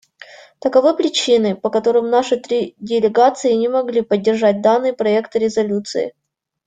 Таковы 0.59 0.95
причины, 0.97 1.55
по 1.55 1.69
которым 1.69 2.09
наши 2.09 2.35
три 2.37 2.73
делегации 2.79 3.53
не 3.53 3.67
могли 3.67 4.01
поддержать 4.01 4.59
данный 4.63 4.93
проект 4.93 5.35
резолюции. 5.35 6.15